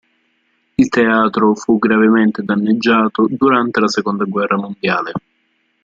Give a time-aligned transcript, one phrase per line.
[0.77, 5.11] Il teatro fu gravemente danneggiato durante la seconda guerra mondiale.